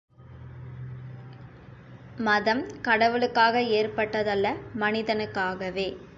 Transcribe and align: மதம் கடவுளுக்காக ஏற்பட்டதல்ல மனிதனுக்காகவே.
மதம் 2.19 2.63
கடவுளுக்காக 2.81 3.61
ஏற்பட்டதல்ல 3.61 4.47
மனிதனுக்காகவே. 4.79 5.89